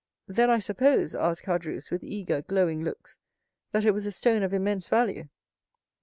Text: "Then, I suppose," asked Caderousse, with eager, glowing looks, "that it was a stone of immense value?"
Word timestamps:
"Then, 0.25 0.49
I 0.49 0.57
suppose," 0.57 1.13
asked 1.13 1.43
Caderousse, 1.43 1.91
with 1.91 2.03
eager, 2.03 2.41
glowing 2.41 2.83
looks, 2.83 3.19
"that 3.71 3.85
it 3.85 3.93
was 3.93 4.07
a 4.07 4.11
stone 4.11 4.41
of 4.41 4.51
immense 4.51 4.89
value?" 4.89 5.29